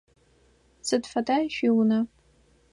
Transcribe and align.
Сыд 0.87 1.03
фэда 1.11 1.37
шъуиунэ? 1.55 1.99